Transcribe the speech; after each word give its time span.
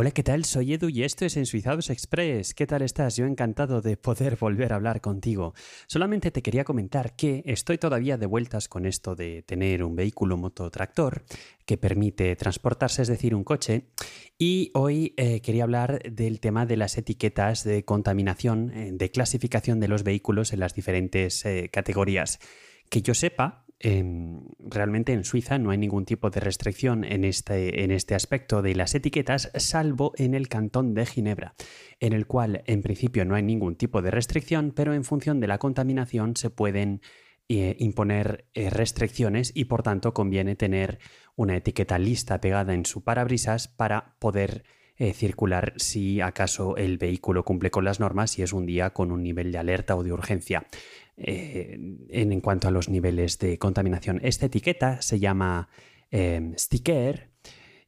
Hola, 0.00 0.12
¿qué 0.12 0.22
tal? 0.22 0.44
Soy 0.44 0.74
Edu 0.74 0.90
y 0.90 1.02
esto 1.02 1.24
es 1.24 1.36
En 1.36 1.44
Suizados 1.44 1.90
Express. 1.90 2.54
¿Qué 2.54 2.68
tal 2.68 2.82
estás? 2.82 3.16
Yo 3.16 3.26
encantado 3.26 3.80
de 3.80 3.96
poder 3.96 4.36
volver 4.40 4.72
a 4.72 4.76
hablar 4.76 5.00
contigo. 5.00 5.54
Solamente 5.88 6.30
te 6.30 6.40
quería 6.40 6.62
comentar 6.62 7.16
que 7.16 7.42
estoy 7.46 7.78
todavía 7.78 8.16
de 8.16 8.26
vueltas 8.26 8.68
con 8.68 8.86
esto 8.86 9.16
de 9.16 9.42
tener 9.42 9.82
un 9.82 9.96
vehículo 9.96 10.36
mototractor 10.36 11.24
que 11.66 11.78
permite 11.78 12.36
transportarse, 12.36 13.02
es 13.02 13.08
decir, 13.08 13.34
un 13.34 13.42
coche. 13.42 13.86
Y 14.38 14.70
hoy 14.74 15.14
eh, 15.16 15.40
quería 15.40 15.64
hablar 15.64 16.00
del 16.08 16.38
tema 16.38 16.64
de 16.64 16.76
las 16.76 16.96
etiquetas 16.96 17.64
de 17.64 17.84
contaminación, 17.84 18.70
eh, 18.70 18.90
de 18.92 19.10
clasificación 19.10 19.80
de 19.80 19.88
los 19.88 20.04
vehículos 20.04 20.52
en 20.52 20.60
las 20.60 20.74
diferentes 20.74 21.44
eh, 21.44 21.70
categorías. 21.72 22.38
Que 22.88 23.02
yo 23.02 23.14
sepa, 23.14 23.64
realmente 23.80 25.12
en 25.12 25.24
Suiza 25.24 25.58
no 25.58 25.70
hay 25.70 25.78
ningún 25.78 26.04
tipo 26.04 26.30
de 26.30 26.40
restricción 26.40 27.04
en 27.04 27.24
este, 27.24 27.84
en 27.84 27.92
este 27.92 28.14
aspecto 28.14 28.60
de 28.60 28.74
las 28.74 28.94
etiquetas, 28.94 29.50
salvo 29.54 30.12
en 30.16 30.34
el 30.34 30.48
cantón 30.48 30.94
de 30.94 31.06
Ginebra, 31.06 31.54
en 32.00 32.12
el 32.12 32.26
cual 32.26 32.62
en 32.66 32.82
principio 32.82 33.24
no 33.24 33.36
hay 33.36 33.42
ningún 33.42 33.76
tipo 33.76 34.02
de 34.02 34.10
restricción, 34.10 34.72
pero 34.74 34.94
en 34.94 35.04
función 35.04 35.38
de 35.38 35.46
la 35.46 35.58
contaminación 35.58 36.36
se 36.36 36.50
pueden 36.50 37.02
eh, 37.50 37.76
imponer 37.78 38.44
eh, 38.52 38.68
restricciones 38.68 39.52
y 39.54 39.64
por 39.64 39.82
tanto 39.82 40.12
conviene 40.12 40.54
tener 40.54 40.98
una 41.34 41.56
etiqueta 41.56 41.98
lista 41.98 42.42
pegada 42.42 42.74
en 42.74 42.84
su 42.84 43.04
parabrisas 43.04 43.68
para 43.68 44.16
poder 44.18 44.64
eh, 44.98 45.14
circular 45.14 45.72
si 45.76 46.20
acaso 46.20 46.76
el 46.76 46.98
vehículo 46.98 47.44
cumple 47.44 47.70
con 47.70 47.86
las 47.86 48.00
normas 48.00 48.38
y 48.38 48.42
es 48.42 48.52
un 48.52 48.66
día 48.66 48.90
con 48.90 49.12
un 49.12 49.22
nivel 49.22 49.50
de 49.50 49.56
alerta 49.56 49.96
o 49.96 50.02
de 50.02 50.12
urgencia. 50.12 50.66
Eh, 51.20 51.78
en, 52.10 52.40
cuanto 52.40 52.68
a 52.68 52.70
los 52.70 52.88
niveles 52.88 53.38
de 53.38 53.58
contaminación, 53.58 54.20
esta 54.22 54.46
etiqueta 54.46 55.02
se 55.02 55.18
llama 55.18 55.68
eh, 56.10 56.52
sticker 56.56 57.30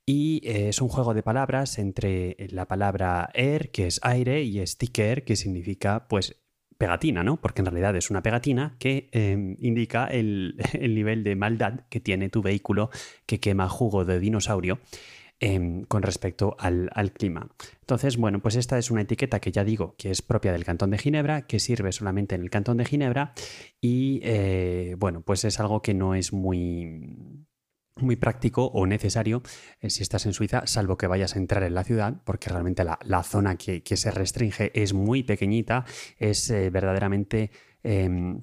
y 0.05 0.41
es 0.45 0.81
un 0.81 0.89
juego 0.89 1.15
de 1.15 1.23
palabras 1.23 1.79
entre 1.79 2.37
la 2.51 2.67
palabra 2.67 3.31
air, 3.33 3.71
que 3.71 3.87
es 3.87 4.01
aire, 4.03 4.43
y 4.43 4.67
sticker, 4.67 5.25
que 5.25 5.37
significa 5.37 6.09
pues 6.09 6.37
pegatina, 6.77 7.23
¿no? 7.23 7.41
Porque 7.41 7.61
en 7.61 7.67
realidad 7.67 7.95
es 7.95 8.11
una 8.11 8.23
pegatina 8.23 8.75
que 8.81 9.09
indica 9.61 10.07
el, 10.07 10.57
el, 10.73 10.95
nivel 10.97 11.23
de 11.23 11.37
maldad 11.37 11.83
que 11.91 12.01
tiene 12.01 12.29
tu 12.29 12.43
vehículo 12.43 12.91
que 13.27 13.39
quema 13.39 13.69
jugo 13.69 14.05
de 14.05 14.19
dinosaurio 14.19 14.81
Em, 15.43 15.85
con 15.85 16.03
respecto 16.03 16.55
al, 16.59 17.13
clima. 17.15 17.49
Entonces, 17.81 18.19
bueno, 18.19 18.41
pues 18.41 18.57
esta 18.57 18.77
es 18.77 18.91
una 18.91 19.01
etiqueta 19.01 19.41
que 19.41 19.51
ya 19.51 19.65
digo 19.65 19.95
que 19.97 20.11
es 20.11 20.21
propia 20.21 20.53
del 20.53 20.67
Cantón 20.67 20.91
de 20.91 20.99
Ginebra, 20.99 21.47
que 21.47 21.61
sirve 21.61 21.93
solamente 21.93 22.35
en 22.35 22.43
el 22.43 22.51
Cantón 22.51 22.77
de 22.77 22.85
Ginebra 22.85 23.33
y, 23.81 24.21
eh, 24.23 24.97
bueno, 24.99 25.23
pues 25.23 25.47
es 25.47 25.59
algo 25.59 25.81
que 25.81 25.95
no 25.95 26.15
es 26.15 26.35
muy 26.35 27.47
muy 27.97 28.17
práctico 28.17 28.67
o 28.67 28.87
necesario 28.87 29.43
eh, 29.81 29.89
si 29.89 30.03
estás 30.03 30.27
en 30.27 30.35
Suiza, 30.35 30.67
salvo 30.67 30.99
que 30.99 31.07
vayas 31.07 31.37
a 31.37 31.39
entrar 31.39 31.63
en 31.63 31.75
la 31.75 31.85
ciudad, 31.85 32.21
porque 32.25 32.51
realmente 32.51 32.85
la, 32.85 33.23
zona 33.23 33.57
que, 33.57 33.83
se 33.83 34.11
restringe 34.11 34.71
es 34.75 34.93
muy 34.93 35.23
pequeñita, 35.23 35.87
es 36.19 36.51
eh, 36.51 36.69
verdaderamente 36.69 37.51
em, 37.83 38.43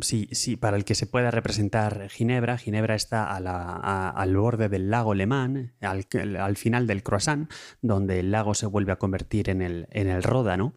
sí, 0.00 0.28
sí, 0.32 0.56
para 0.56 0.76
el 0.76 0.84
que 0.84 0.94
se 0.94 1.06
pueda 1.06 1.30
representar 1.30 2.08
Ginebra, 2.08 2.58
Ginebra 2.58 2.94
está 2.94 3.34
al 3.34 4.36
borde 4.36 4.68
del 4.68 4.90
lago 4.90 5.14
Le 5.14 5.26
Mans, 5.26 5.70
al, 5.80 6.56
final 6.56 6.86
del 6.86 7.02
croissant, 7.02 7.50
donde 7.82 8.20
el 8.20 8.30
lago 8.30 8.54
se 8.54 8.66
vuelve 8.66 8.92
a 8.92 8.96
convertir 8.96 9.50
en 9.50 9.62
el, 9.62 9.88
en 9.90 10.08
el 10.08 10.22
Ródano, 10.22 10.74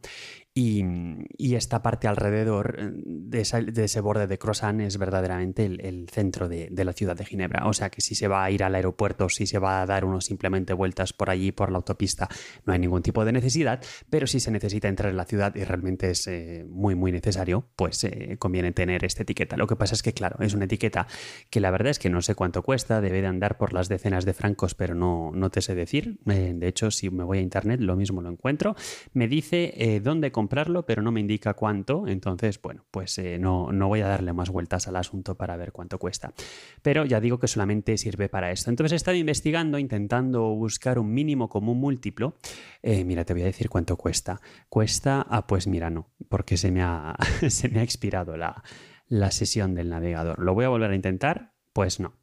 y, 0.60 1.56
esta 1.56 1.82
parte 1.82 2.08
alrededor 2.08 2.76
eh, 2.80 2.92
de, 2.94 3.42
ese 3.42 4.02
borde 4.02 4.28
de 4.28 4.38
Croissant 4.38 4.82
es 4.82 4.98
verdaderamente 4.98 5.66
el, 5.66 6.08
centro 6.10 6.48
de, 6.48 6.70
la 6.72 6.94
ciudad 6.94 7.16
de 7.16 7.26
Ginebra. 7.26 7.68
O 7.68 7.74
sea 7.74 7.90
que 7.90 8.02
si 8.02 8.16
se 8.16 8.28
va 8.28 8.44
a 8.44 8.52
ir 8.52 8.64
al 8.64 8.76
aeropuerto, 8.76 9.30
si 9.30 9.46
se 9.46 9.60
va 9.60 9.82
a 9.82 9.86
dar 9.86 10.06
uno 10.06 10.22
simplemente 10.22 10.74
vueltas 10.74 11.14
por 11.14 11.30
allí, 11.30 11.52
por 11.52 11.72
la 11.72 11.78
autopista, 11.78 12.28
no 12.66 12.74
hay 12.74 12.80
ningún 12.80 13.02
tipo 13.02 13.26
de 13.26 13.32
necesidad, 13.32 13.82
pero 14.10 14.28
si 14.28 14.40
se 14.40 14.52
necesita 14.52 14.88
entrar 14.88 15.12
en 15.12 15.18
la 15.18 15.26
ciudad 15.26 15.56
y 15.56 15.64
realmente 15.64 16.12
es 16.12 16.28
eh, 16.28 16.66
muy, 16.68 16.96
muy 16.96 17.12
necesario, 17.12 17.66
pues 17.76 18.04
eh, 18.04 18.36
conviene 18.38 18.72
tener 18.72 19.06
esta 19.06 19.24
etiqueta. 19.24 19.58
Lo 19.58 19.68
que 19.68 19.76
pasa 19.76 19.96
es 19.96 20.04
que, 20.04 20.14
claro, 20.14 20.38
es 20.40 20.54
una 20.54 20.66
etiqueta 20.66 21.08
que 21.50 21.60
la 21.60 21.72
verdad 21.72 21.92
es 21.92 22.00
que 22.00 22.10
no 22.10 22.22
sé 22.22 22.36
cuánto 22.36 22.64
cuesta, 22.64 23.02
debe 23.02 23.22
de 23.22 23.28
andar 23.28 23.58
por 23.58 23.74
las 23.74 23.90
decenas 23.90 24.26
de 24.26 24.34
francos, 24.34 24.76
pero 24.76 24.96
no, 24.96 25.32
no 25.34 25.50
te 25.50 25.62
sé 25.62 25.76
decir. 25.76 26.20
de 26.26 26.68
hecho, 26.68 26.92
si 26.92 27.10
me 27.10 27.24
voy 27.24 27.40
a 27.40 27.42
internet, 27.42 27.80
lo 27.82 27.96
mismo 27.96 28.22
lo 28.22 28.30
encuentro. 28.30 28.76
Me 29.14 29.28
dice 29.28 30.02
dónde 30.04 30.32
comprar 30.32 30.49
comprarlo, 30.50 30.84
pero 30.84 31.04
no 31.04 31.12
me 31.12 31.20
indica 31.20 31.54
cuánto, 31.54 32.08
entonces, 32.08 32.60
bueno, 32.60 32.84
pues 32.90 33.20
eh, 33.20 33.38
no, 33.38 33.72
no 33.72 33.88
voy 33.88 34.02
a 34.02 34.08
darle 34.08 34.34
más 34.34 34.50
vueltas 34.50 34.88
al 34.88 34.96
asunto 34.96 35.36
para 35.36 35.56
ver 35.58 35.72
cuánto 35.72 36.00
cuesta. 36.00 36.34
Pero 36.82 37.06
ya 37.06 37.20
digo 37.20 37.38
que 37.38 37.48
solamente 37.48 37.96
sirve 38.00 38.30
para 38.30 38.52
esto. 38.52 38.72
Entonces 38.72 38.94
he 38.94 38.96
estado 38.96 39.16
investigando, 39.16 39.78
intentando 39.78 40.56
buscar 40.56 40.98
un 40.98 41.14
mínimo 41.14 41.50
común 41.50 41.80
múltiplo. 41.80 42.34
Eh, 42.82 43.04
mira, 43.04 43.26
te 43.26 43.34
voy 43.34 43.44
a 43.44 43.46
decir 43.46 43.70
cuánto 43.70 43.96
cuesta. 43.96 44.42
Cuesta, 44.70 45.24
ah, 45.30 45.46
pues 45.46 45.68
mira, 45.68 45.92
no, 45.92 46.10
porque 46.30 46.58
se 46.58 46.72
me 46.72 46.82
ha, 46.82 47.16
se 47.48 47.70
me 47.70 47.82
ha 47.82 47.84
expirado 47.84 48.36
la, 48.36 48.64
la 49.08 49.30
sesión 49.30 49.76
del 49.76 49.90
navegador. 49.90 50.40
¿Lo 50.40 50.56
voy 50.56 50.66
a 50.66 50.70
volver 50.70 50.90
a 50.90 50.96
intentar? 50.96 51.54
Pues 51.74 52.00
no. 52.00 52.16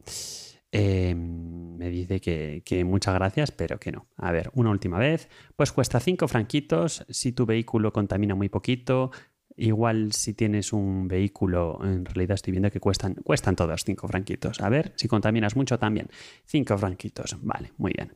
Em, 0.72 1.45
me 1.86 1.92
dice 1.92 2.20
que, 2.20 2.84
muchas 2.84 3.14
gracias, 3.14 3.52
pero 3.52 3.78
que 3.78 3.92
no. 3.92 4.08
A 4.16 4.32
ver, 4.32 4.50
una 4.54 4.70
última 4.70 4.98
vez. 4.98 5.28
Pues 5.56 5.72
cuesta 5.72 6.00
5 6.00 6.26
franquitos 6.28 7.04
si 7.08 7.32
tu 7.32 7.46
vehículo 7.46 7.92
contamina 7.92 8.34
muy 8.34 8.48
poquito. 8.48 9.10
Igual 9.56 10.12
si 10.12 10.34
tienes 10.34 10.72
un 10.72 11.08
vehículo, 11.08 11.80
en 11.82 12.04
realidad 12.04 12.34
estoy 12.34 12.52
viendo 12.52 12.70
que 12.70 12.80
cuestan, 12.80 13.14
cuestan 13.14 13.56
todos 13.56 13.84
5 13.84 14.06
franquitos. 14.06 14.60
A 14.60 14.68
ver, 14.68 14.92
si 14.96 15.08
contaminas 15.08 15.56
mucho 15.56 15.78
también. 15.78 16.08
5 16.46 16.76
franquitos. 16.76 17.36
Vale, 17.40 17.72
muy 17.78 17.92
bien. 17.96 18.12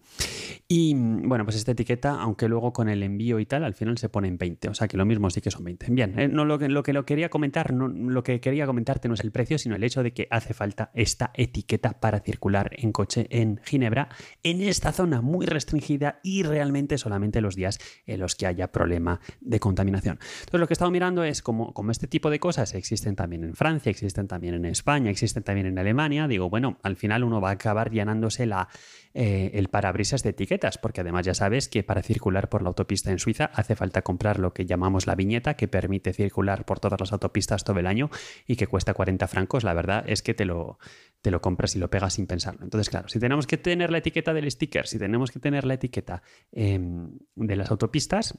Y 0.69 0.95
bueno, 0.95 1.45
pues 1.45 1.57
esta 1.57 1.73
etiqueta, 1.73 2.21
aunque 2.21 2.49
luego 2.49 2.73
con 2.73 2.89
el 2.89 3.03
envío 3.03 3.41
y 3.41 3.47
tal, 3.47 3.65
al 3.65 3.75
final 3.75 3.97
se 3.97 4.09
pone 4.09 4.29
en 4.29 4.37
20. 4.37 4.69
O 4.69 4.75
sea 4.75 4.87
que 4.87 4.97
lo 4.97 5.07
mismo 5.07 5.31
sí 5.31 5.41
que 5.41 5.51
son 5.51 5.65
20. 5.65 5.87
Bien, 5.91 6.19
eh, 6.19 6.29
no, 6.29 6.45
lo, 6.45 6.59
que, 6.59 6.69
lo 6.69 6.83
que 6.83 6.93
lo 6.93 7.07
quería 7.07 7.31
comentar, 7.31 7.73
lo 7.73 8.23
que 8.23 8.41
quería 8.41 8.67
comentarte 8.67 9.09
no 9.09 9.15
es 9.15 9.21
el 9.21 9.33
precio, 9.33 9.59
sino 9.59 9.77
el 9.77 9.85
hecho 9.85 10.03
de 10.03 10.13
que 10.13 10.29
hace 10.31 10.53
falta 10.53 10.91
esta 10.95 11.31
etiqueta 11.35 12.01
para 12.01 12.21
circular 12.21 12.71
en 12.77 12.93
coche 12.93 13.27
en 13.31 13.61
Ginebra, 13.65 14.11
en 14.43 14.61
esta 14.61 14.93
zona 14.93 15.23
muy 15.23 15.47
restringida 15.47 16.21
y 16.23 16.43
realmente 16.43 16.99
solamente 16.99 17.41
los 17.41 17.57
días 17.57 17.79
en 18.07 18.21
los 18.21 18.35
que 18.37 18.47
haya 18.47 18.71
problema 18.71 19.21
de 19.41 19.59
contaminación. 19.59 20.19
Entonces 20.41 20.61
lo 20.61 20.67
que 20.67 20.73
he 20.73 20.75
estado 20.75 20.91
mirando 20.91 21.25
es 21.25 21.30
como, 21.43 21.73
este 21.91 22.07
tipo 22.07 22.31
de 22.31 22.39
cosas 22.39 22.75
existen 22.75 23.17
también 23.17 23.45
en 23.45 23.55
Francia, 23.55 23.91
existen 23.91 24.29
también 24.29 24.55
en 24.55 24.65
España, 24.67 25.11
existen 25.11 25.43
también 25.43 25.67
en 25.67 25.79
Alemania. 25.79 26.29
Digo, 26.29 26.51
bueno, 26.51 26.79
al 26.83 26.97
final 26.97 27.25
uno 27.25 27.41
va 27.41 27.51
a 27.51 27.53
acabar 27.53 27.91
llenándose 27.91 28.47
la, 28.47 28.69
eh, 29.15 29.51
el 29.55 29.69
parabrisas 29.69 30.23
de 30.23 30.31
etiqueta 30.31 30.71
porque 30.81 31.01
además 31.01 31.27
ya 31.27 31.35
sabes 31.35 31.69
que 31.69 31.83
para 31.83 32.03
circular 32.03 32.49
por 32.49 32.63
la 32.63 32.69
autopista 32.69 33.11
en 33.11 33.19
Suiza 33.19 33.51
hace 33.55 33.77
falta 33.77 34.03
comprar 34.03 34.39
lo 34.39 34.53
que 34.53 34.67
llamamos 34.67 35.07
la 35.07 35.15
viñeta, 35.15 35.55
que 35.55 35.69
permite 35.69 36.13
circular 36.13 36.65
por 36.65 36.81
todas 36.81 37.01
las 37.01 37.13
autopistas 37.13 37.65
todo 37.65 37.79
el 37.79 37.87
año 37.87 38.11
y 38.47 38.57
que 38.57 38.67
cuesta 38.67 38.95
40 38.95 39.27
francos. 39.29 39.65
La 39.65 39.75
verdad 39.75 40.05
es 40.07 40.23
que 40.23 40.35
te 40.35 40.45
lo, 40.45 40.79
te 41.23 41.31
lo 41.31 41.41
compras 41.41 41.77
y 41.77 41.79
lo 41.79 41.89
pegas 41.91 42.15
sin 42.15 42.27
pensarlo. 42.27 42.65
Entonces, 42.65 42.91
claro, 42.91 43.09
si 43.09 43.19
tenemos 43.19 43.47
que 43.47 43.57
tener 43.57 43.91
la 43.91 43.99
etiqueta 43.99 44.33
del 44.33 44.51
sticker, 44.51 44.87
si 44.87 44.99
tenemos 44.99 45.31
que 45.31 45.39
tener 45.39 45.65
la 45.65 45.75
etiqueta 45.75 46.23
em, 46.53 47.19
de 47.35 47.57
las 47.57 47.71
autopistas, 47.71 48.39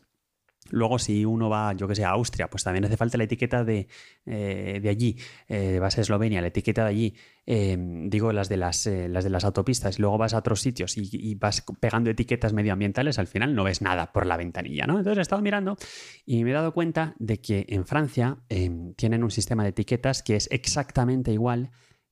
Luego, 0.69 0.99
si 0.99 1.25
uno 1.25 1.49
va, 1.49 1.73
yo 1.73 1.87
que 1.87 1.95
sé, 1.95 2.05
a 2.05 2.11
Austria, 2.11 2.49
pues 2.49 2.63
también 2.63 2.85
hace 2.85 2.95
falta 2.95 3.17
la 3.17 3.23
etiqueta 3.23 3.63
de, 3.63 3.87
eh, 4.25 4.79
de 4.81 4.89
allí. 4.89 5.17
Eh, 5.47 5.79
vas 5.79 5.97
a 5.97 6.01
Eslovenia, 6.01 6.39
la 6.39 6.47
etiqueta 6.47 6.83
de 6.83 6.89
allí. 6.89 7.15
Eh, 7.45 7.75
digo 8.07 8.31
las 8.31 8.47
de 8.47 8.57
las, 8.57 8.85
las 8.85 9.23
de 9.23 9.29
las 9.29 9.43
autopistas. 9.43 9.97
Y 9.97 10.01
luego 10.01 10.17
vas 10.17 10.33
a 10.33 10.37
otros 10.37 10.61
sitios 10.61 10.97
y, 10.97 11.35
vas 11.35 11.63
pegando 11.79 12.09
etiquetas 12.09 12.53
medioambientales, 12.53 13.17
al 13.19 13.27
final 13.27 13.55
no 13.55 13.63
ves 13.63 13.81
nada 13.81 14.11
por 14.11 14.25
la 14.25 14.37
ventanilla, 14.37 14.85
¿no? 14.85 14.97
Entonces 14.97 15.17
he 15.17 15.21
estado 15.21 15.41
mirando 15.41 15.77
y 16.25 16.43
me 16.43 16.51
he 16.51 16.53
dado 16.53 16.73
cuenta 16.73 17.15
de 17.17 17.41
que 17.41 17.65
en 17.67 17.85
Francia 17.85 18.37
tienen 18.95 19.23
un 19.23 19.31
sistema 19.31 19.63
de 19.63 19.69
etiquetas 19.69 20.21
que 20.21 20.35
es 20.35 20.47
exactamente 20.51 21.31
igual 21.31 21.71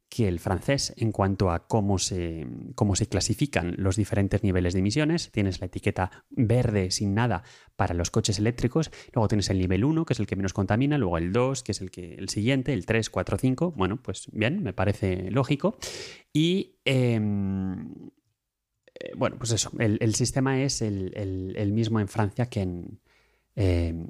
que 0.09 0.28
el 0.28 0.40
francés 0.40 0.94
en 0.97 1.12
cuanto 1.12 1.52
a 1.52 1.68
cómo 1.68 2.00
se, 2.00 2.47
cómo 2.75 2.96
se 2.96 3.08
clasifican 3.08 3.75
los 3.78 3.96
diferentes 3.96 4.44
niveles 4.44 4.74
de 4.74 4.80
emisiones. 4.80 5.31
Tienes 5.31 5.59
la 5.62 5.68
etiqueta 5.68 6.25
verde 6.30 6.90
sin 6.91 7.14
nada 7.14 7.44
para 7.76 7.94
los 7.94 8.09
coches 8.09 8.40
eléctricos, 8.40 8.91
luego 9.14 9.28
tienes 9.28 9.50
el 9.50 9.59
nivel 9.59 9.85
1, 9.85 10.06
que 10.06 10.14
es 10.14 10.20
el 10.20 10.28
que 10.28 10.35
menos 10.35 10.53
contamina, 10.53 10.97
luego 10.97 11.17
el 11.17 11.32
2, 11.32 11.64
que 11.64 11.72
es 11.72 11.82
el, 11.82 11.91
que, 11.91 12.16
el 12.16 12.29
siguiente, 12.29 12.73
el 12.73 12.85
3, 12.85 13.09
4, 13.09 13.38
5. 13.38 13.72
Bueno, 13.78 14.02
pues 14.02 14.29
bien, 14.34 14.64
me 14.64 14.73
parece 14.73 15.29
lógico. 15.29 15.78
Y 16.34 16.79
em, 16.85 17.94
eh, 19.00 19.12
bueno, 19.16 19.38
pues 19.38 19.52
eso, 19.52 19.72
el, 19.79 20.16
sistema 20.16 20.62
es 20.62 20.82
el, 20.82 21.72
mismo 21.72 22.00
en 22.00 22.08
Francia 22.08 22.47
que 22.47 22.62
en, 22.62 23.00
em, 23.61 24.08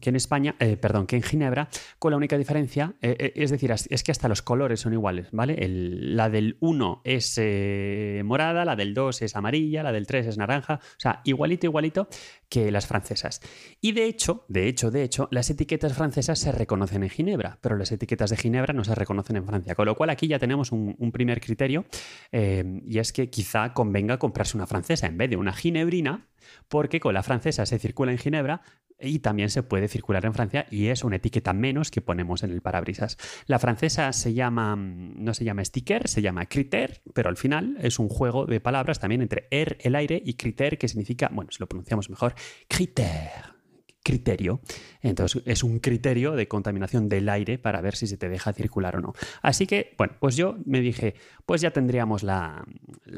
que 0.00 0.10
en 0.10 0.16
España, 0.16 0.54
eh, 0.60 0.76
perdón, 0.76 1.06
que 1.06 1.16
en 1.16 1.22
Ginebra, 1.22 1.68
con 1.98 2.12
la 2.12 2.16
única 2.16 2.38
diferencia, 2.38 2.94
eh, 3.02 3.16
eh, 3.18 3.32
es 3.34 3.50
decir, 3.50 3.72
es 3.72 4.04
que 4.04 4.12
hasta 4.12 4.28
los 4.28 4.42
colores 4.42 4.78
son 4.78 4.92
iguales, 4.92 5.28
¿vale? 5.32 5.56
la 5.68 6.30
del 6.30 6.56
1 6.60 7.02
es 7.02 7.40
morada, 8.24 8.64
la 8.64 8.76
del 8.76 8.94
2 8.94 9.22
es 9.22 9.34
amarilla, 9.34 9.82
la 9.82 9.90
del 9.90 10.06
3 10.06 10.28
es 10.28 10.38
naranja, 10.38 10.74
o 10.74 11.00
sea, 11.00 11.22
igualito, 11.24 11.66
igualito 11.66 12.08
que 12.48 12.70
las 12.70 12.86
francesas. 12.86 13.40
Y 13.80 13.92
de 13.92 14.04
hecho, 14.04 14.44
de 14.48 14.68
hecho, 14.68 14.92
de 14.92 15.02
hecho, 15.02 15.26
las 15.32 15.50
etiquetas 15.50 15.92
francesas 15.92 16.38
se 16.38 16.52
reconocen 16.52 17.02
en 17.02 17.10
Ginebra, 17.10 17.58
pero 17.60 17.76
las 17.76 17.90
etiquetas 17.90 18.30
de 18.30 18.36
Ginebra 18.36 18.72
no 18.74 18.84
se 18.84 18.94
reconocen 18.94 19.36
en 19.36 19.44
Francia, 19.44 19.74
con 19.74 19.86
lo 19.86 19.96
cual 19.96 20.10
aquí 20.10 20.28
ya 20.28 20.38
tenemos 20.38 20.70
un, 20.70 20.94
primer 21.12 21.40
criterio 21.40 21.84
y 22.32 22.98
es 22.98 23.12
que 23.12 23.30
quizá 23.30 23.72
convenga 23.72 24.18
comprarse 24.18 24.56
una 24.56 24.66
francesa 24.66 25.06
en 25.06 25.16
vez 25.16 25.30
de 25.30 25.36
una 25.36 25.52
ginebrina 25.52 26.26
porque 26.68 27.00
con 27.00 27.14
la 27.14 27.22
francesa 27.22 27.66
se 27.66 27.78
circula 27.78 28.12
en 28.12 28.18
Ginebra 28.18 28.62
y 29.00 29.20
también 29.20 29.50
se 29.50 29.62
puede 29.62 29.88
circular 29.88 30.24
en 30.24 30.34
Francia 30.34 30.66
y 30.70 30.86
es 30.86 31.04
una 31.04 31.16
etiqueta 31.16 31.52
menos 31.52 31.90
que 31.90 32.00
ponemos 32.00 32.42
en 32.42 32.50
el 32.50 32.62
parabrisas. 32.62 33.18
La 33.46 33.58
francesa 33.58 34.12
se 34.12 34.34
llama, 34.34 34.76
no 34.76 35.34
se 35.34 35.44
llama 35.44 35.64
sticker, 35.64 36.08
se 36.08 36.22
llama 36.22 36.46
criter, 36.46 37.02
pero 37.12 37.28
al 37.28 37.36
final 37.36 37.76
es 37.80 37.98
un 37.98 38.08
juego 38.08 38.46
de 38.46 38.60
palabras 38.60 39.00
también 39.00 39.22
entre 39.22 39.48
er, 39.50 39.78
el 39.80 39.94
aire, 39.94 40.22
y 40.24 40.34
criter, 40.34 40.78
que 40.78 40.88
significa, 40.88 41.30
bueno, 41.32 41.50
si 41.50 41.58
lo 41.60 41.68
pronunciamos 41.68 42.10
mejor, 42.10 42.34
criter 42.68 43.53
criterio. 44.04 44.60
Entonces 45.00 45.42
es 45.46 45.64
un 45.64 45.80
criterio 45.80 46.32
de 46.32 46.46
contaminación 46.46 47.08
del 47.08 47.28
aire 47.28 47.58
para 47.58 47.80
ver 47.80 47.96
si 47.96 48.06
se 48.06 48.16
te 48.16 48.28
deja 48.28 48.52
circular 48.52 48.96
o 48.96 49.00
no. 49.00 49.14
Así 49.42 49.66
que, 49.66 49.94
bueno, 49.98 50.14
pues 50.20 50.36
yo 50.36 50.56
me 50.64 50.80
dije, 50.80 51.14
pues 51.44 51.60
ya 51.60 51.72
tendríamos 51.72 52.22
la, 52.22 52.64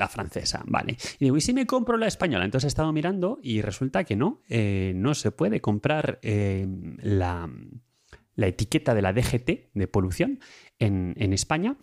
francesa, 0.08 0.62
¿vale? 0.66 0.96
Y 1.18 1.26
digo, 1.26 1.36
¿y 1.36 1.40
si 1.42 1.52
me 1.52 1.66
compro 1.66 1.98
la 1.98 2.06
española? 2.06 2.44
Entonces 2.44 2.66
he 2.66 2.68
estado 2.68 2.92
mirando 2.92 3.38
y 3.42 3.60
resulta 3.60 4.04
que 4.04 4.16
no, 4.16 4.42
eh, 4.48 4.92
no 4.94 5.14
se 5.14 5.32
puede 5.32 5.60
comprar 5.60 6.20
eh, 6.22 6.66
la, 7.02 7.50
etiqueta 8.36 8.94
de 8.94 9.02
la 9.02 9.12
DGT 9.12 9.72
de 9.74 9.88
polución 9.88 10.38
en, 10.78 11.14
en 11.18 11.32
España 11.32 11.76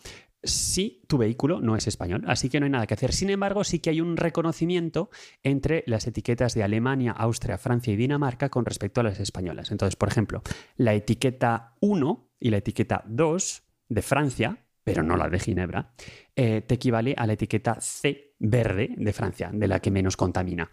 si 0.44 1.02
tu 1.08 1.18
vehículo 1.18 1.62
no 1.62 1.76
es 1.76 1.88
español. 1.88 2.24
Así 2.28 2.50
que 2.50 2.60
no 2.60 2.66
hay 2.66 2.72
nada 2.72 2.88
que 2.88 2.94
hacer. 2.94 3.14
Sin 3.14 3.30
embargo, 3.30 3.64
sí 3.64 3.80
que 3.80 3.90
hay 3.90 4.02
un 4.02 4.18
reconocimiento 4.18 5.10
entre 5.42 5.84
las 5.88 6.06
etiquetas 6.08 6.54
de 6.54 6.64
Alemania, 6.64 7.12
Austria, 7.12 7.58
Francia 7.58 7.94
y 7.94 7.96
Dinamarca 7.96 8.50
con 8.50 8.66
respecto 8.66 9.02
a 9.02 9.04
las 9.04 9.20
españolas. 9.20 9.72
Entonces, 9.72 9.96
por 9.96 10.10
ejemplo, 10.10 10.42
la 10.78 10.94
etiqueta 10.94 11.76
1 11.80 12.30
y 12.40 12.50
la 12.50 12.58
etiqueta 12.58 13.04
2 13.08 13.64
de 13.90 14.02
Francia, 14.02 14.58
pero 14.84 15.02
no 15.02 15.16
la 15.16 15.30
de 15.30 15.40
Ginebra, 15.40 15.94
eh, 16.36 16.62
te 16.62 16.76
equivale 16.76 17.16
a 17.18 17.26
la 17.26 17.34
etiqueta 17.34 17.80
C 17.80 18.36
verde 18.40 18.94
de 18.98 19.14
Francia, 19.14 19.50
de 19.54 19.68
la 19.68 19.80
que 19.80 19.92
menos 19.92 20.18
contamina, 20.18 20.70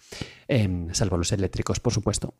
em, 0.49 0.93
salvo 0.93 1.17
los 1.17 1.31
eléctricos, 1.31 1.79
por 1.79 1.93
supuesto. 1.93 2.35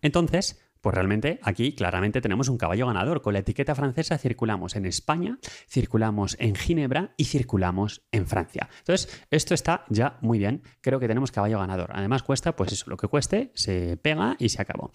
Entonces, 0.00 0.60
pues 0.84 0.94
realmente 0.94 1.38
aquí 1.42 1.72
claramente 1.72 2.20
tenemos 2.20 2.50
un 2.50 2.58
caballo 2.58 2.86
ganador. 2.86 3.22
Con 3.22 3.32
la 3.32 3.38
etiqueta 3.38 3.74
francesa 3.74 4.18
circulamos 4.18 4.76
en 4.76 4.84
España, 4.84 5.38
circulamos 5.66 6.36
en 6.38 6.54
Ginebra 6.54 7.14
y 7.16 7.24
circulamos 7.24 8.02
en 8.12 8.26
Francia. 8.26 8.68
Entonces, 8.80 9.24
esto 9.30 9.54
está 9.54 9.86
ya 9.88 10.18
muy 10.20 10.38
bien. 10.38 10.62
Creo 10.82 11.00
que 11.00 11.08
tenemos 11.08 11.32
caballo 11.32 11.58
ganador. 11.58 11.88
Además, 11.94 12.22
cuesta, 12.22 12.54
pues 12.54 12.72
eso, 12.72 12.90
lo 12.90 12.98
que 12.98 13.08
cueste, 13.08 13.50
se 13.54 13.96
pega 13.96 14.36
y 14.38 14.50
se 14.50 14.60
acabó. 14.60 14.92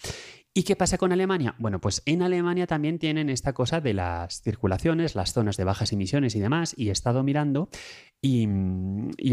¿Y 0.53 0.63
qué 0.63 0.75
pasa 0.75 0.97
con 0.97 1.11
Alemania? 1.11 1.55
Bueno, 1.59 1.79
pues 1.79 2.01
en 2.05 2.23
Alemania 2.23 2.65
también 2.65 2.97
tienen 2.97 3.29
esta 3.29 3.53
cosa 3.53 3.81
de 3.81 3.93
las 3.93 4.41
circulaciones, 4.41 5.13
las 5.13 5.31
zonas 5.31 5.57
de 5.57 5.63
bajas 5.63 5.93
emisiones 5.93 6.35
y 6.35 6.39
demás, 6.39 6.73
y 6.75 6.89
he 6.89 6.91
estado 6.91 7.23
mirando 7.23 7.69
y, 8.21 8.47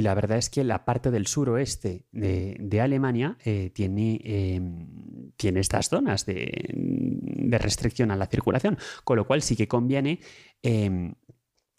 la 0.03 0.15
verdad 0.15 0.39
es 0.39 0.51
que 0.51 0.63
la 0.63 0.85
parte 0.85 1.11
del 1.11 1.27
suroeste 1.27 2.05
de, 2.13 2.81
Alemania 2.81 3.37
eh, 3.45 3.71
tiene, 3.75 4.21
em, 4.23 5.33
tiene 5.37 5.61
estas 5.61 5.89
zonas 5.89 6.27
de, 6.27 6.71
restricción 7.59 8.11
a 8.11 8.17
la 8.17 8.27
circulación, 8.27 8.79
con 9.03 9.17
lo 9.17 9.27
cual 9.27 9.43
sí 9.43 9.57
que 9.57 9.67
conviene, 9.67 10.21
em, 10.63 11.15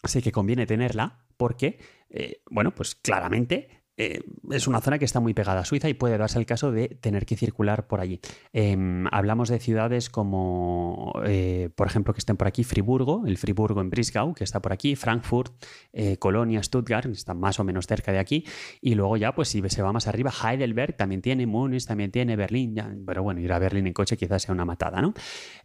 sí 0.04 0.20
que 0.20 0.32
conviene 0.32 0.66
tenerla 0.66 1.24
porque, 1.36 1.78
eh, 2.10 2.42
bueno, 2.50 2.74
pues 2.74 2.96
claramente 2.96 3.77
eh, 3.98 4.22
es 4.52 4.68
una 4.68 4.80
zona 4.80 4.98
que 4.98 5.04
está 5.04 5.18
muy 5.18 5.34
pegada 5.34 5.60
a 5.60 5.64
Suiza 5.64 5.88
y 5.88 5.94
puede 5.94 6.16
darse 6.16 6.38
el 6.38 6.46
caso 6.46 6.70
de 6.70 6.88
tener 6.88 7.26
que 7.26 7.36
circular 7.36 7.88
por 7.88 8.00
allí. 8.00 8.20
Em, 8.52 9.06
hablamos 9.10 9.48
de 9.48 9.58
ciudades 9.58 10.08
como, 10.08 11.12
eh, 11.26 11.70
por 11.74 11.88
ejemplo, 11.88 12.14
que 12.14 12.20
estén 12.20 12.36
por 12.36 12.46
aquí, 12.46 12.62
Friburgo, 12.62 13.24
el 13.26 13.36
Friburgo 13.38 13.80
en 13.80 13.90
Brisgau, 13.90 14.34
que 14.34 14.44
está 14.44 14.62
por 14.62 14.72
aquí, 14.72 14.94
Frankfurt, 14.94 15.52
eh, 15.92 16.16
Colonia, 16.16 16.62
Stuttgart, 16.62 17.06
que 17.06 17.12
están 17.12 17.40
más 17.40 17.58
o 17.58 17.64
menos 17.64 17.88
cerca 17.88 18.12
de 18.12 18.20
aquí, 18.20 18.44
y 18.80 18.94
luego 18.94 19.16
ya, 19.16 19.34
pues 19.34 19.48
si 19.48 19.60
se 19.68 19.82
va 19.82 19.92
más 19.92 20.06
arriba, 20.06 20.30
Heidelberg 20.30 20.96
también 20.96 21.20
tiene, 21.20 21.46
Múnich 21.46 21.84
también 21.84 22.12
tiene, 22.12 22.36
Berlín, 22.36 22.76
ya, 22.76 22.94
pero 23.04 23.24
bueno, 23.24 23.40
ir 23.40 23.52
a 23.52 23.58
Berlín 23.58 23.88
en 23.88 23.92
coche 23.92 24.16
quizás 24.16 24.42
sea 24.42 24.54
una 24.54 24.64
matada, 24.64 25.02
¿no? 25.02 25.12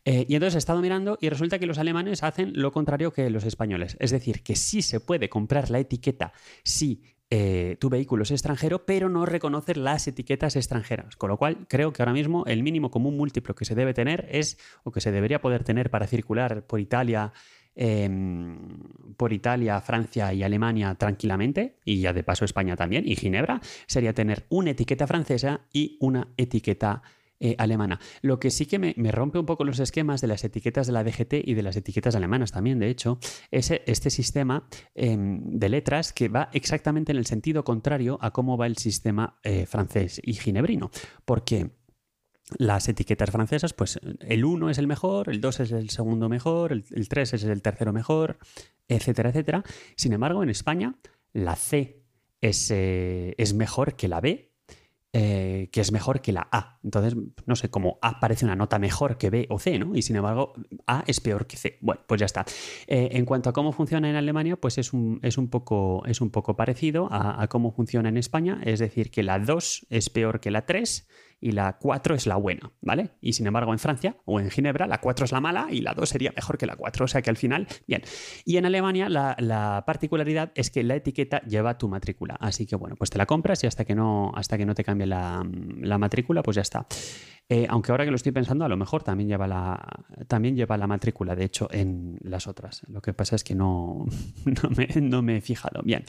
y 0.05 0.35
entonces 0.35 0.55
he 0.55 0.57
estado 0.57 0.81
mirando 0.81 1.17
y 1.21 1.29
resulta 1.29 1.59
que 1.59 1.65
los 1.65 1.77
alemanes 1.77 2.23
hacen 2.23 2.51
lo 2.55 2.73
contrario 2.73 3.13
que 3.13 3.29
los 3.29 3.45
españoles, 3.45 3.95
es 3.99 4.11
decir, 4.11 4.43
que 4.43 4.55
sí 4.55 4.81
se 4.81 4.99
puede 4.99 5.29
comprar 5.29 5.69
la 5.69 5.79
etiqueta, 5.79 6.33
sí 6.63 7.12
eh, 7.35 7.77
tu 7.79 7.89
vehículo 7.89 8.21
es 8.21 8.29
extranjero, 8.29 8.85
pero 8.85 9.09
no 9.09 9.25
reconocer 9.25 9.75
las 9.75 10.07
etiquetas 10.07 10.55
extranjeras. 10.55 11.15
Con 11.15 11.31
lo 11.31 11.37
cual, 11.37 11.65
creo 11.67 11.91
que 11.91 12.03
ahora 12.03 12.13
mismo 12.13 12.45
el 12.45 12.61
mínimo 12.61 12.91
común 12.91 13.17
múltiplo 13.17 13.55
que 13.55 13.65
se 13.65 13.73
debe 13.73 13.95
tener 13.95 14.27
es, 14.29 14.59
o 14.83 14.91
que 14.91 15.01
se 15.01 15.11
debería 15.11 15.41
poder 15.41 15.63
tener 15.63 15.89
para 15.89 16.05
circular 16.05 16.67
por 16.67 16.79
Italia, 16.79 17.33
em, 17.73 18.59
por 19.17 19.33
Italia, 19.33 19.81
Francia 19.81 20.31
y 20.31 20.43
Alemania 20.43 20.93
tranquilamente, 20.93 21.79
y 21.83 22.01
ya 22.01 22.13
de 22.13 22.21
paso 22.21 22.45
España 22.45 22.75
también, 22.75 23.03
y 23.07 23.15
Ginebra, 23.15 23.61
sería 23.87 24.13
tener 24.13 24.45
una 24.49 24.69
etiqueta 24.69 25.07
francesa 25.07 25.61
y 25.73 25.97
una 26.01 26.27
etiqueta 26.37 27.01
eh, 27.45 27.55
alemana. 27.57 27.99
Lo 28.21 28.39
que 28.39 28.49
sí 28.51 28.65
que 28.65 28.79
me, 28.79 28.93
rompe 29.11 29.37
un 29.37 29.45
poco 29.45 29.65
los 29.65 29.77
esquemas 29.79 30.21
de 30.21 30.27
las 30.27 30.45
etiquetas 30.45 30.87
de 30.87 30.93
la 30.93 31.03
DGT 31.03 31.33
y 31.43 31.55
de 31.55 31.61
las 31.61 31.75
etiquetas 31.75 32.15
alemanas 32.15 32.53
también, 32.53 32.79
de 32.79 32.87
hecho, 32.87 33.19
es 33.51 33.69
este 33.69 34.09
sistema 34.09 34.65
em, 34.95 35.41
de 35.43 35.67
letras 35.67 36.13
que 36.13 36.29
va 36.29 36.47
exactamente 36.53 37.11
en 37.11 37.17
el 37.17 37.25
sentido 37.25 37.65
contrario 37.65 38.17
a 38.21 38.31
cómo 38.31 38.55
va 38.55 38.65
el 38.65 38.77
sistema 38.77 39.41
eh, 39.43 39.65
francés 39.65 40.21
y 40.23 40.35
ginebrino. 40.35 40.89
Porque 41.25 41.71
las 42.57 42.87
etiquetas 42.87 43.29
francesas, 43.29 43.73
pues 43.73 43.99
el 44.21 44.45
1 44.45 44.69
es 44.69 44.77
el 44.77 44.87
mejor, 44.87 45.29
el 45.29 45.41
2 45.41 45.59
es 45.59 45.71
el 45.73 45.89
segundo 45.89 46.29
mejor, 46.29 46.71
el, 46.71 47.09
3 47.09 47.33
es 47.33 47.43
el 47.43 47.61
tercero 47.61 47.91
mejor, 47.91 48.37
etcétera, 48.87 49.31
etcétera. 49.31 49.65
Sin 49.97 50.13
embargo, 50.13 50.43
en 50.43 50.49
España, 50.49 50.95
la 51.33 51.57
C 51.57 52.05
es, 52.39 52.71
eh, 52.71 53.35
es 53.37 53.53
mejor 53.53 53.97
que 53.97 54.07
la 54.07 54.21
B 54.21 54.52
eh, 55.15 55.69
que 55.71 55.79
es 55.79 55.91
mejor 55.91 56.21
que 56.21 56.31
la 56.31 56.47
A. 56.51 56.79
Entonces, 56.83 57.15
no 57.45 57.55
sé, 57.55 57.69
como 57.69 57.99
A 58.01 58.19
parece 58.19 58.45
una 58.45 58.55
nota 58.55 58.79
mejor 58.79 59.19
que 59.19 59.29
B 59.29 59.45
o 59.51 59.59
C, 59.59 59.77
¿no? 59.77 59.95
Y 59.95 60.01
sin 60.01 60.15
embargo, 60.15 60.53
A 60.87 61.03
es 61.05 61.19
peor 61.19 61.45
que 61.45 61.55
C. 61.55 61.77
Bueno, 61.81 62.01
pues 62.07 62.19
ya 62.19 62.25
está. 62.25 62.45
Eh, 62.87 63.09
en 63.11 63.25
cuanto 63.25 63.51
a 63.51 63.53
cómo 63.53 63.71
funciona 63.71 64.09
en 64.09 64.15
Alemania, 64.15 64.55
pues 64.55 64.79
es 64.79 64.91
un, 64.91 65.19
es 65.21 65.37
un, 65.37 65.49
poco, 65.49 66.03
es 66.07 66.19
un 66.19 66.31
poco 66.31 66.55
parecido 66.55 67.07
a, 67.11 67.43
a, 67.43 67.47
cómo 67.47 67.71
funciona 67.71 68.09
en 68.09 68.17
España. 68.17 68.59
Es 68.63 68.79
decir, 68.79 69.11
que 69.11 69.21
la 69.21 69.37
2 69.37 69.85
es 69.91 70.09
peor 70.09 70.39
que 70.39 70.49
la 70.49 70.65
3 70.65 71.07
y 71.43 71.51
la 71.51 71.77
4 71.77 72.15
es 72.15 72.25
la 72.25 72.37
buena, 72.37 72.71
¿vale? 72.79 73.09
Y 73.19 73.33
sin 73.33 73.45
embargo 73.47 73.73
en 73.73 73.79
Francia 73.79 74.15
o 74.23 74.39
en 74.39 74.49
Ginebra 74.49 74.87
la 74.87 75.01
4 75.01 75.25
es 75.25 75.33
la 75.33 75.41
mala 75.41 75.67
y 75.69 75.81
la 75.81 75.93
2 75.93 76.07
sería 76.07 76.31
mejor 76.33 76.57
que 76.57 76.65
la 76.65 76.77
4, 76.77 77.03
o 77.03 77.07
sea 77.07 77.21
que 77.21 77.29
al 77.29 77.35
final, 77.35 77.67
bien. 77.85 78.01
Y 78.45 78.55
en 78.55 78.65
Alemania 78.65 79.09
la, 79.09 79.83
particularidad 79.85 80.53
es 80.55 80.71
que 80.71 80.83
la 80.83 80.95
etiqueta 80.95 81.41
lleva 81.41 81.77
tu 81.77 81.89
matrícula, 81.89 82.37
así 82.39 82.65
que 82.65 82.77
bueno, 82.77 82.95
pues 82.95 83.09
te 83.09 83.17
la 83.17 83.25
compras 83.25 83.61
y 83.65 83.67
hasta 83.67 83.83
que 83.83 83.93
no, 83.93 84.31
hasta 84.33 84.57
que 84.57 84.65
no 84.65 84.73
te 84.73 84.85
cambie 84.85 85.05
la, 85.05 85.45
la 85.81 85.97
matrícula, 85.97 86.41
pues 86.43 86.55
ya 86.55 86.61
está. 86.61 86.87
Eh, 87.49 87.67
aunque 87.69 87.91
ahora 87.91 88.05
que 88.05 88.11
lo 88.11 88.15
estoy 88.15 88.31
pensando, 88.31 88.63
a 88.63 88.69
lo 88.69 88.77
mejor 88.77 89.03
también 89.03 89.27
lleva, 89.27 89.47
la, 89.47 90.05
también 90.27 90.55
lleva 90.55 90.77
la 90.77 90.87
matrícula, 90.87 91.35
de 91.35 91.43
hecho, 91.43 91.67
en 91.71 92.17
las 92.21 92.47
otras. 92.47 92.81
Lo 92.87 93.01
que 93.01 93.13
pasa 93.13 93.35
es 93.35 93.43
que 93.43 93.53
no, 93.53 94.05
no, 95.01 95.21
me, 95.21 95.37
he 95.37 95.41
fijado. 95.41 95.81
Bien. 95.83 96.05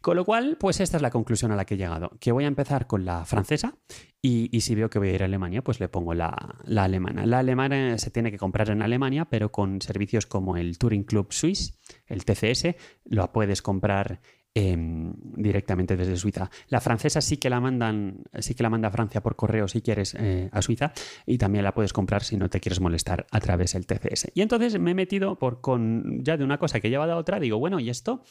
Con 0.00 0.16
lo 0.16 0.24
cual, 0.24 0.56
pues 0.58 0.80
esta 0.80 0.96
es 0.96 1.02
la 1.02 1.10
conclusión 1.10 1.52
a 1.52 1.56
la 1.56 1.66
que 1.66 1.74
he 1.74 1.76
llegado. 1.76 2.12
Que 2.18 2.32
voy 2.32 2.44
a 2.44 2.48
empezar 2.48 2.86
con 2.86 3.04
la 3.04 3.24
francesa 3.26 3.76
y, 4.22 4.60
si 4.60 4.74
veo 4.74 4.88
que 4.88 4.98
voy 4.98 5.10
a 5.10 5.14
ir 5.14 5.22
a 5.22 5.26
Alemania, 5.26 5.62
pues 5.62 5.78
le 5.78 5.88
pongo 5.88 6.14
la, 6.14 6.56
la, 6.64 6.84
alemana. 6.84 7.26
La 7.26 7.40
alemana 7.40 7.98
se 7.98 8.10
tiene 8.10 8.30
que 8.30 8.38
comprar 8.38 8.70
en 8.70 8.82
Alemania, 8.82 9.26
pero 9.26 9.52
con 9.52 9.82
servicios 9.82 10.26
como 10.26 10.56
el 10.56 10.78
Touring 10.78 11.04
Club 11.04 11.32
Swiss, 11.32 11.78
el 12.06 12.24
TCS, 12.24 12.74
lo 13.04 13.30
puedes 13.30 13.62
comprar 13.62 14.20
Em, 14.60 15.12
directamente 15.36 15.96
desde 15.96 16.16
Suiza. 16.16 16.50
La 16.68 16.80
francesa 16.80 17.20
sí 17.20 17.36
que 17.36 17.48
la 17.48 17.60
mandan, 17.60 18.24
sí 18.40 18.56
que 18.56 18.64
la 18.64 18.70
manda 18.70 18.88
a 18.88 18.90
Francia 18.90 19.20
por 19.20 19.36
correo 19.36 19.68
si 19.68 19.82
quieres 19.82 20.16
eh, 20.18 20.48
a 20.50 20.62
Suiza 20.62 20.92
y 21.26 21.38
también 21.38 21.62
la 21.62 21.72
puedes 21.72 21.92
comprar 21.92 22.24
si 22.24 22.36
no 22.36 22.50
te 22.50 22.58
quieres 22.58 22.80
molestar 22.80 23.28
a 23.30 23.38
través 23.38 23.74
del 23.74 23.86
TCS. 23.86 24.32
Y 24.34 24.42
entonces 24.42 24.76
me 24.80 24.90
he 24.90 24.94
metido 24.94 25.38
por 25.38 25.60
con 25.60 26.24
ya 26.24 26.36
de 26.36 26.42
una 26.42 26.58
cosa 26.58 26.80
que 26.80 26.90
lleva 26.90 27.04
a 27.04 27.16
otra, 27.16 27.38
digo, 27.38 27.56
bueno, 27.60 27.78
y 27.78 27.88
esto, 27.88 28.24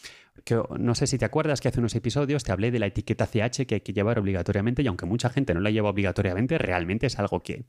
que 0.44 0.62
no 0.78 0.96
sé 0.96 1.08
si 1.08 1.18
te 1.18 1.24
acuerdas 1.24 1.62
que 1.62 1.70
hace 1.70 1.80
unos 1.80 1.96
episodios 1.96 2.44
te 2.44 2.52
hablé 2.52 2.72
de 2.72 2.80
la 2.80 2.88
etiqueta 2.88 3.26
CH 3.26 3.66
que 3.66 3.76
hay 3.76 3.82
que 3.82 3.94
llevar 3.94 4.20
obligatoriamente 4.20 4.82
y 4.82 4.88
aunque 4.88 5.06
mucha 5.06 5.30
gente 5.30 5.54
no 5.54 5.62
la 5.62 5.72
lleva 5.72 5.90
obligatoriamente, 5.90 6.58
realmente 6.58 7.08
es 7.08 7.18
algo 7.20 7.42
que 7.42 7.64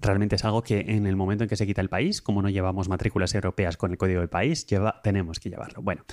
realmente 0.00 0.36
es 0.36 0.44
algo 0.44 0.62
que 0.62 0.80
en 0.80 1.06
el 1.06 1.16
momento 1.16 1.44
en 1.44 1.48
que 1.48 1.56
se 1.56 1.66
quita 1.66 1.80
el 1.80 1.88
país, 1.88 2.22
como 2.22 2.42
no 2.42 2.48
llevamos 2.48 2.88
matrículas 2.88 3.34
europeas 3.34 3.76
con 3.76 3.90
el 3.90 3.98
código 3.98 4.20
del 4.20 4.28
país, 4.28 4.66
tenemos 5.02 5.40
que 5.40 5.50
llevarlo. 5.50 5.82
Bueno, 5.82 6.04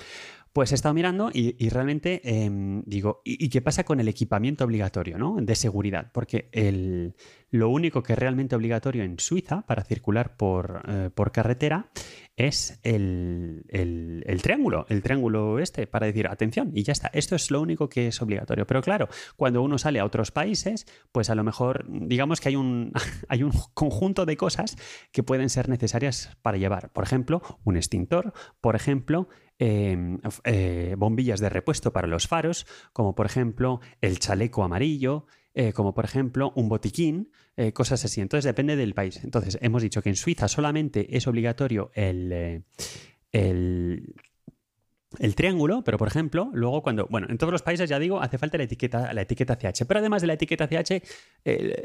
pues 0.54 0.70
he 0.70 0.76
estado 0.76 0.94
mirando 0.94 1.30
y, 1.32 1.68
realmente 1.68 2.20
em, 2.22 2.84
digo, 2.86 3.22
¿y, 3.24 3.48
qué 3.48 3.60
pasa 3.60 3.82
con 3.82 3.98
el 3.98 4.06
equipamiento 4.06 4.64
obligatorio 4.64 5.18
¿no? 5.18 5.36
de 5.40 5.56
seguridad? 5.56 6.12
Porque 6.12 6.48
el, 6.52 7.14
lo 7.50 7.68
único 7.70 8.04
que 8.04 8.12
es 8.12 8.18
realmente 8.18 8.54
obligatorio 8.54 9.02
en 9.02 9.18
Suiza 9.18 9.62
para 9.62 9.82
circular 9.82 10.36
por, 10.36 10.82
eh, 10.86 11.10
por 11.12 11.32
carretera 11.32 11.88
es 12.36 12.80
el, 12.82 13.64
el, 13.68 14.42
triángulo, 14.42 14.86
el 14.88 15.02
triángulo 15.02 15.58
este, 15.58 15.86
para 15.86 16.06
decir, 16.06 16.26
atención, 16.26 16.70
y 16.74 16.82
ya 16.82 16.92
está, 16.92 17.08
esto 17.12 17.36
es 17.36 17.50
lo 17.50 17.60
único 17.60 17.88
que 17.88 18.08
es 18.08 18.20
obligatorio. 18.20 18.66
Pero 18.66 18.82
claro, 18.82 19.08
cuando 19.36 19.62
uno 19.62 19.78
sale 19.78 20.00
a 20.00 20.04
otros 20.04 20.30
países, 20.30 20.86
pues 21.12 21.30
a 21.30 21.34
lo 21.34 21.44
mejor, 21.44 21.86
digamos 21.88 22.40
que 22.40 22.48
hay 22.50 22.56
un, 22.56 22.92
hay 23.28 23.42
un 23.42 23.52
conjunto 23.74 24.26
de 24.26 24.36
cosas 24.36 24.76
que 25.12 25.22
pueden 25.22 25.48
ser 25.48 25.68
necesarias 25.68 26.36
para 26.42 26.58
llevar. 26.58 26.90
Por 26.92 27.04
ejemplo, 27.04 27.42
un 27.64 27.76
extintor, 27.76 28.32
por 28.60 28.76
ejemplo, 28.76 29.28
Em, 29.56 30.18
eh, 30.42 30.96
bombillas 30.98 31.38
de 31.38 31.48
repuesto 31.48 31.92
para 31.92 32.08
los 32.08 32.26
faros, 32.26 32.66
como 32.92 33.14
por 33.14 33.26
ejemplo 33.26 33.80
el 34.00 34.18
chaleco 34.18 34.64
amarillo, 34.64 35.26
eh, 35.54 35.72
como 35.72 35.94
por 35.94 36.04
ejemplo 36.04 36.52
un 36.56 36.68
botiquín, 36.68 37.30
eh, 37.56 37.72
cosas 37.72 38.04
así. 38.04 38.20
Entonces 38.20 38.44
depende 38.44 38.76
del 38.76 38.94
país. 38.94 39.22
Entonces 39.22 39.58
hemos 39.60 39.82
dicho 39.82 40.02
que 40.02 40.08
en 40.08 40.16
Suiza 40.16 40.48
solamente 40.48 41.16
es 41.16 41.26
obligatorio 41.26 41.90
el, 41.94 42.64
el 43.32 44.14
el 45.18 45.34
triángulo, 45.34 45.82
pero 45.84 45.98
por 45.98 46.08
ejemplo, 46.08 46.50
luego 46.52 46.82
cuando, 46.82 47.06
bueno, 47.10 47.26
en 47.30 47.38
todos 47.38 47.52
los 47.52 47.62
países 47.62 47.88
ya 47.88 47.98
digo, 47.98 48.20
hace 48.20 48.38
falta 48.38 48.58
la 48.58 48.64
etiqueta, 48.64 49.12
la 49.12 49.22
etiqueta 49.22 49.56
CH, 49.56 49.84
pero 49.86 50.00
además 50.00 50.22
de 50.22 50.28
la 50.28 50.34
etiqueta 50.34 50.68
CH, 50.68 51.02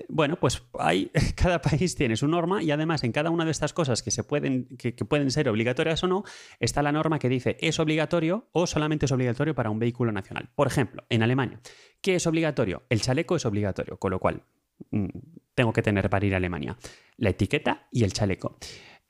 bueno, 0.10 0.38
pues 0.38 0.64
hay, 0.78 1.12
cada 1.36 1.62
país 1.62 1.96
tiene 1.96 2.16
su 2.16 2.28
norma 2.28 2.64
y 2.64 2.72
además 2.72 3.04
en 3.04 3.12
cada 3.12 3.30
una 3.30 3.46
de 3.46 3.52
estas 3.52 3.74
cosas 3.74 4.04
que 4.04 4.12
se 4.12 4.24
pueden, 4.24 4.66
que, 4.78 4.94
pueden 4.94 5.32
ser 5.32 5.50
obligatorias 5.50 6.04
o 6.04 6.08
no, 6.08 6.24
está 6.60 6.82
la 6.82 6.92
norma 6.92 7.20
que 7.20 7.30
dice 7.30 7.58
es 7.60 7.80
obligatorio 7.80 8.48
o 8.52 8.68
solamente 8.68 9.06
es 9.06 9.12
obligatorio 9.12 9.56
para 9.56 9.70
un 9.70 9.80
vehículo 9.80 10.12
nacional. 10.12 10.50
Por 10.56 10.68
ejemplo, 10.68 11.04
en 11.10 11.24
Alemania, 11.24 11.60
¿qué 12.02 12.16
es 12.16 12.28
obligatorio? 12.28 12.84
El 12.90 13.02
chaleco 13.02 13.36
es 13.36 13.46
obligatorio, 13.46 13.98
con 13.98 14.12
lo 14.12 14.20
cual 14.20 14.44
mm, 14.92 15.08
tengo 15.56 15.74
que 15.74 15.82
tener 15.82 16.10
para 16.10 16.26
ir 16.26 16.34
a 16.34 16.38
Alemania 16.38 16.78
la 17.18 17.32
etiqueta 17.32 17.88
y 17.92 18.04
el 18.04 18.14
chaleco. 18.14 18.58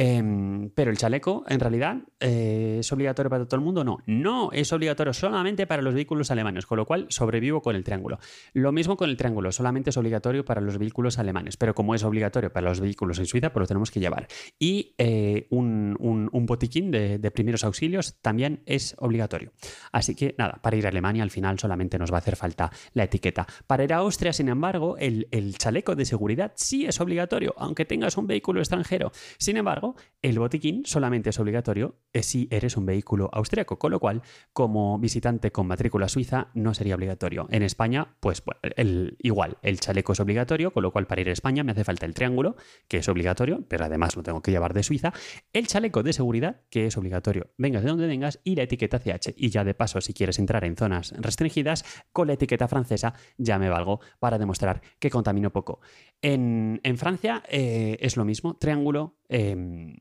Em, 0.01 0.69
pero 0.69 0.91
el 0.91 0.97
chaleco, 0.97 1.43
en 1.49 1.59
realidad, 1.59 1.97
eh, 2.21 2.77
¿es 2.79 2.89
obligatorio 2.93 3.29
para 3.29 3.45
todo 3.45 3.57
el 3.57 3.65
mundo? 3.65 3.83
No, 3.83 3.97
no 4.05 4.49
es 4.53 4.71
obligatorio 4.71 5.11
solamente 5.11 5.67
para 5.67 5.81
los 5.81 5.93
vehículos 5.93 6.31
alemanes, 6.31 6.65
con 6.65 6.77
lo 6.77 6.85
cual 6.85 7.07
sobrevivo 7.09 7.61
con 7.61 7.75
el 7.75 7.83
triángulo. 7.83 8.17
Lo 8.53 8.71
mismo 8.71 8.95
con 8.95 9.09
el 9.09 9.17
triángulo, 9.17 9.51
solamente 9.51 9.89
es 9.89 9.97
obligatorio 9.97 10.45
para 10.45 10.61
los 10.61 10.77
vehículos 10.77 11.19
alemanes, 11.19 11.57
pero 11.57 11.75
como 11.75 11.95
es 11.95 12.05
obligatorio 12.05 12.49
para 12.49 12.69
los 12.69 12.79
vehículos 12.79 13.19
en 13.19 13.25
Suiza, 13.25 13.51
pues 13.51 13.59
lo 13.59 13.67
tenemos 13.67 13.91
que 13.91 13.99
llevar. 13.99 14.29
Y 14.57 14.95
eh, 14.97 15.47
un, 15.49 15.97
botiquín 16.31 16.91
de, 16.91 17.31
primeros 17.31 17.65
auxilios 17.65 18.21
también 18.21 18.63
es 18.65 18.95
obligatorio. 18.99 19.51
Así 19.91 20.15
que 20.15 20.33
nada, 20.37 20.61
para 20.61 20.77
ir 20.77 20.85
a 20.85 20.89
Alemania 20.89 21.23
al 21.23 21.29
final 21.29 21.59
solamente 21.59 21.99
nos 21.99 22.09
va 22.09 22.15
a 22.15 22.19
hacer 22.19 22.37
falta 22.37 22.71
la 22.93 23.03
etiqueta. 23.03 23.45
Para 23.67 23.83
ir 23.83 23.93
a 23.93 23.97
Austria, 23.97 24.31
sin 24.31 24.47
embargo, 24.47 24.95
el, 24.97 25.27
el 25.31 25.57
chaleco 25.57 25.97
de 25.97 26.05
seguridad 26.05 26.53
sí 26.55 26.85
es 26.85 27.01
obligatorio, 27.01 27.53
aunque 27.57 27.83
tengas 27.83 28.15
un 28.15 28.27
vehículo 28.27 28.61
extranjero. 28.61 29.11
Sin 29.37 29.57
embargo, 29.57 29.88
el 30.22 30.39
botiquín 30.39 30.84
solamente 30.86 31.29
es 31.29 31.39
obligatorio 31.39 31.96
eh, 32.12 32.24
si 32.24 32.48
eres 32.51 32.75
un 32.75 32.86
vehículo 32.86 33.29
austriaco, 33.31 33.79
con 33.79 33.91
lo 33.91 34.00
cual, 34.00 34.22
como 34.51 35.00
visitante 35.00 35.51
con 35.51 35.67
matrícula 35.67 36.10
suiza, 36.10 36.50
no 36.53 36.74
sería 36.74 36.96
obligatorio. 36.96 37.48
En 37.51 37.63
España, 37.63 38.15
pues 38.19 38.43
el, 38.75 39.17
igual, 39.19 39.58
el 39.62 39.79
chaleco 39.79 40.13
es 40.13 40.19
obligatorio, 40.19 40.72
con 40.72 40.84
lo 40.84 40.91
cual 40.91 41.08
para 41.08 41.22
ir 41.22 41.29
a 41.29 41.34
España 41.34 41.63
me 41.63 41.72
hace 41.72 41.84
falta 41.84 42.05
el 42.05 42.13
triángulo, 42.13 42.55
que 42.88 42.98
es 42.98 43.08
obligatorio, 43.08 43.63
pero 43.67 43.86
además 43.86 44.15
lo 44.15 44.24
tengo 44.24 44.41
que 44.41 44.51
llevar 44.51 44.74
de 44.74 44.84
Suiza, 44.84 45.13
el 45.53 45.67
chaleco 45.67 46.03
de 46.03 46.13
seguridad, 46.13 46.62
que 46.69 46.88
es 46.88 46.98
obligatorio, 46.98 47.51
vengas 47.58 47.84
de 47.84 47.89
donde 47.89 48.08
vengas, 48.08 48.39
y 48.43 48.55
la 48.55 48.63
etiqueta 48.63 49.00
CH. 49.00 49.34
Y 49.38 49.50
ya 49.50 49.63
de 49.63 49.74
paso, 49.74 50.01
si 50.01 50.13
quieres 50.13 50.39
entrar 50.39 50.65
en 50.65 50.75
zonas 50.75 51.13
restringidas, 51.17 51.86
con 52.12 52.27
la 52.27 52.34
etiqueta 52.34 52.67
francesa 52.67 53.13
ya 53.38 53.60
me 53.60 53.69
valgo 53.69 54.00
para 54.19 54.38
demostrar 54.38 54.81
que 55.00 55.10
contamino 55.10 55.51
poco. 55.51 55.79
En, 56.21 56.79
Francia 56.97 57.43
eh, 57.47 57.97
es 58.01 58.17
lo 58.17 58.25
mismo, 58.25 58.55
triángulo, 58.55 59.15
em, 59.29 59.95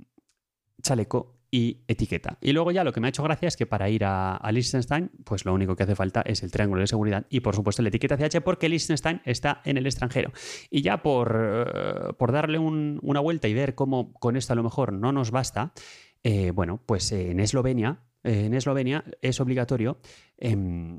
chaleco 0.82 1.38
y 1.50 1.84
etiqueta. 1.88 2.38
Y 2.40 2.52
luego 2.52 2.72
ya 2.72 2.84
lo 2.84 2.92
que 2.92 3.00
me 3.00 3.08
ha 3.08 3.10
hecho 3.10 3.22
gracia 3.22 3.48
es 3.48 3.56
que 3.56 3.66
para 3.66 3.88
ir 3.88 4.04
a, 4.04 4.40
Liechtenstein, 4.50 5.10
pues 5.24 5.44
lo 5.44 5.54
único 5.54 5.76
que 5.76 5.84
hace 5.84 5.94
falta 5.94 6.20
es 6.22 6.42
el 6.42 6.50
triángulo 6.50 6.80
de 6.80 6.86
seguridad 6.86 7.26
y 7.30 7.40
por 7.40 7.54
supuesto 7.54 7.82
la 7.82 7.88
etiqueta 7.88 8.16
CH 8.16 8.42
porque 8.42 8.68
Liechtenstein 8.68 9.22
está 9.24 9.62
en 9.64 9.76
el 9.76 9.86
extranjero. 9.86 10.32
Y 10.70 10.82
ya 10.82 11.02
por, 11.02 11.66
eh, 11.66 12.12
por 12.18 12.32
darle 12.32 12.58
una 12.58 13.20
vuelta 13.20 13.48
y 13.48 13.54
ver 13.54 13.74
cómo 13.74 14.12
con 14.14 14.36
esto 14.36 14.52
a 14.52 14.56
lo 14.56 14.62
mejor 14.62 14.92
no 14.92 15.12
nos 15.12 15.30
basta, 15.30 15.72
eh, 16.22 16.50
bueno, 16.50 16.82
pues 16.84 17.12
en 17.12 17.40
Eslovenia, 17.40 18.00
en 18.24 18.52
Eslovenia 18.52 19.04
es 19.22 19.40
obligatorio 19.40 20.00
em, 20.36 20.98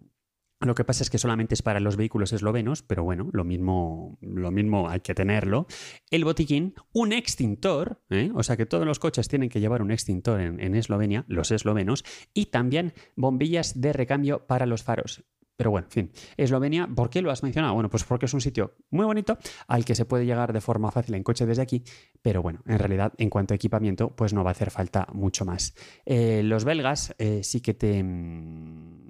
lo 0.62 0.76
que 0.76 0.84
pasa 0.84 1.04
es 1.04 1.10
que 1.10 1.18
solamente 1.18 1.54
es 1.54 1.62
para 1.62 1.80
los 1.80 1.96
vehículos 1.96 2.34
eslovenos, 2.34 2.84
pero 2.84 3.04
bueno, 3.04 3.30
lo 3.32 3.46
mismo, 3.46 4.18
lo 4.22 4.52
mismo 4.52 4.90
hay 4.90 5.00
que 5.00 5.16
tenerlo. 5.16 5.68
El 6.12 6.26
botiquín, 6.26 6.76
un 6.92 7.14
extintor, 7.14 8.02
¿eh? 8.10 8.32
o 8.36 8.44
sea 8.44 8.58
que 8.58 8.66
todos 8.66 8.86
los 8.86 9.00
coches 9.00 9.28
tienen 9.30 9.50
que 9.50 9.62
llevar 9.62 9.82
un 9.82 9.92
extintor 9.92 10.42
en, 10.42 10.60
en 10.60 10.76
Eslovenia, 10.76 11.24
los 11.28 11.52
eslovenos, 11.52 12.04
y 12.34 12.48
también 12.48 12.94
bombillas 13.16 13.80
de 13.80 13.94
recambio 13.94 14.48
para 14.48 14.66
los 14.66 14.84
faros. 14.84 15.24
Pero 15.60 15.72
bueno, 15.72 15.88
en 15.88 15.92
fin, 15.92 16.12
Eslovenia, 16.38 16.88
¿por 16.88 17.10
qué 17.10 17.22
lo 17.22 17.32
has 17.32 17.44
mencionado? 17.44 17.74
Bueno, 17.74 17.90
pues 17.90 18.06
porque 18.06 18.28
es 18.28 18.34
un 18.34 18.40
sitio 18.40 18.78
muy 18.92 19.06
bonito 19.06 19.38
al 19.68 19.84
que 19.84 19.94
se 19.94 20.06
puede 20.06 20.26
llegar 20.26 20.54
de 20.54 20.62
forma 20.62 20.90
fácil 20.90 21.16
en 21.16 21.24
coche 21.24 21.46
desde 21.46 21.62
aquí, 21.62 21.84
pero 22.22 22.42
bueno, 22.42 22.62
en 22.66 22.80
realidad 22.80 23.12
en 23.18 23.30
cuanto 23.30 23.54
a 23.54 23.56
equipamiento, 23.56 24.16
pues 24.16 24.34
no 24.34 24.42
va 24.42 24.52
a 24.52 24.54
hacer 24.54 24.72
falta 24.72 25.08
mucho 25.12 25.44
más. 25.44 25.76
Eh, 26.06 26.44
los 26.46 26.64
belgas 26.64 27.14
eh, 27.18 27.44
sí 27.44 27.60
que 27.60 27.74
te... 27.74 28.02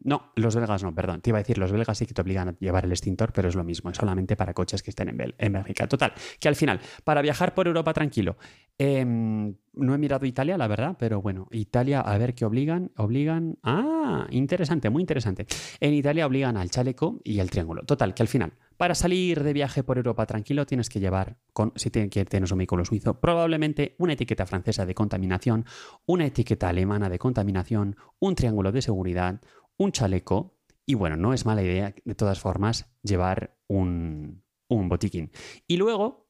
No, 0.04 0.32
los 0.36 0.56
belgas 0.56 0.84
no, 0.84 0.94
perdón, 0.94 1.22
te 1.22 1.30
iba 1.30 1.38
a 1.38 1.42
decir, 1.42 1.58
los 1.58 1.72
belgas 1.72 1.98
sí 1.98 2.06
que 2.06 2.14
te 2.14 2.22
obligan 2.22 2.50
a 2.50 2.56
llevar 2.60 2.86
el 2.86 2.92
extintor, 2.92 3.34
pero 3.34 3.50
es 3.50 3.56
lo 3.56 3.64
mismo, 3.64 3.90
es 3.90 3.98
solamente 3.98 4.36
para 4.36 4.54
coches 4.54 4.82
que 4.84 4.92
estén 4.92 5.10
en 5.10 5.54
Bélgica. 5.54 5.88
Total, 5.88 6.14
que 6.40 6.48
al 6.48 6.56
final, 6.56 6.80
para 7.04 7.22
viajar 7.22 7.54
por 7.54 7.68
Europa 7.68 7.94
tranquilo, 7.94 8.38
em, 8.78 9.56
no 9.74 9.94
he 9.94 9.98
mirado 9.98 10.26
Italia, 10.26 10.58
la 10.58 10.68
verdad, 10.68 10.96
pero 11.00 11.22
bueno, 11.22 11.48
Italia, 11.52 12.02
a 12.02 12.18
ver 12.18 12.34
qué 12.34 12.46
obligan. 12.46 12.92
Obligan. 12.98 13.58
Ah, 13.64 14.28
interesante, 14.32 14.90
muy 14.90 15.02
interesante. 15.02 15.46
En 15.80 15.94
Italia 15.94 16.26
obligan 16.26 16.58
al 16.58 16.70
chaleco 16.70 17.20
y 17.24 17.40
al 17.40 17.50
triángulo. 17.50 17.84
Total, 17.84 18.14
que 18.14 18.24
al 18.24 18.28
final, 18.28 18.54
para 18.78 18.96
salir 18.96 19.44
de 19.44 19.54
viaje 19.54 19.84
por 19.84 19.98
Europa 19.98 20.26
tranquilo, 20.26 20.66
tienes 20.66 20.90
que 20.90 21.00
llevar, 21.00 21.38
con, 21.54 21.74
si 21.76 21.90
tienes 21.90 22.52
un 22.52 22.58
vehículo 22.58 22.86
suizo, 22.86 23.20
probablemente 23.20 23.96
una 23.98 24.14
etiqueta 24.14 24.46
francesa 24.46 24.86
de 24.86 24.96
contaminación, 24.96 25.66
una 26.06 26.26
etiqueta 26.26 26.70
alemana 26.70 27.10
de 27.10 27.20
contaminación, 27.20 27.96
un 28.20 28.36
triángulo 28.36 28.72
de 28.72 28.82
seguridad, 28.82 29.42
un 29.80 29.92
chaleco. 29.92 30.60
Y 30.86 30.94
bueno, 30.94 31.18
no 31.18 31.34
es 31.34 31.46
mala 31.46 31.64
idea, 31.64 31.96
de 32.04 32.16
todas 32.16 32.40
formas, 32.40 32.88
llevar 33.04 33.58
un, 33.68 34.44
un 34.68 34.90
botiquín. 34.90 35.32
Y 35.68 35.78
luego, 35.78 36.30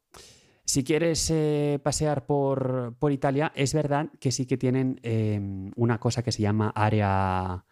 si 0.65 0.83
quieres 0.83 1.29
eh, 1.31 1.79
pasear 1.83 2.25
por, 2.25 2.95
Italia, 3.09 3.51
es 3.55 3.73
verdad 3.73 4.09
que 4.19 4.31
sí 4.31 4.45
que 4.45 4.57
tienen 4.57 4.99
em, 5.03 5.71
una 5.75 5.99
cosa 5.99 6.23
que 6.23 6.31
se 6.31 6.41
llama 6.41 6.71
área, 6.75 7.65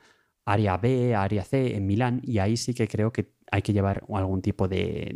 área 0.45 0.77
B, 0.77 1.13
área 1.13 1.43
C 1.43 1.75
en 1.75 1.85
Milán, 1.85 2.21
y 2.23 2.39
ahí 2.39 2.57
sí 2.57 2.73
que 2.73 2.87
creo 2.87 3.11
que 3.11 3.35
hay 3.51 3.61
que 3.61 3.73
llevar 3.73 4.03
algún 4.13 4.41
tipo 4.41 4.67
de, 4.67 5.11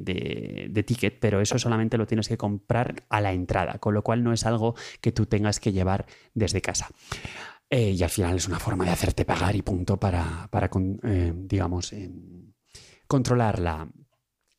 de, 0.69 0.83
ticket, 0.83 1.19
pero 1.19 1.41
eso 1.41 1.57
solamente 1.57 1.97
lo 1.97 2.05
tienes 2.05 2.27
que 2.27 2.37
comprar 2.37 3.03
a 3.09 3.19
la 3.19 3.33
entrada, 3.33 3.79
con 3.79 3.93
lo 3.93 4.03
cual 4.03 4.23
no 4.23 4.31
es 4.31 4.45
algo 4.45 4.75
que 5.01 5.11
tú 5.11 5.25
tengas 5.25 5.59
que 5.59 5.71
llevar 5.71 6.05
desde 6.33 6.61
casa. 6.61 6.89
Eh, 7.73 7.91
y 7.91 8.03
al 8.03 8.09
final 8.09 8.35
es 8.35 8.49
una 8.49 8.59
forma 8.59 8.83
de 8.83 8.91
hacerte 8.91 9.23
pagar 9.23 9.55
y 9.55 9.61
punto 9.61 9.97
para, 9.97 10.49
para 10.51 10.69
eh, 11.03 11.33
digamos, 11.33 11.93
em, 11.93 12.51
controlar 13.07 13.59
la, 13.59 13.89